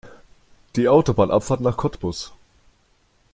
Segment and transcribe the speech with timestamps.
[0.77, 2.33] Die Autobahnabfahrt nach Cottbus